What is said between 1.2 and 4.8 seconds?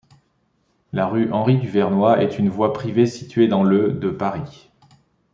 Henri-Duvernois est une voie privée située dans le de Paris.